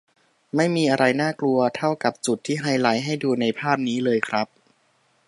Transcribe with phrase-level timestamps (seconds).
[0.55, 4.47] ไม่มีอะไรน่ากลัวเท่ากับจุดที่ไฮไลท์ให้ดูในภาพนี้เลยครับ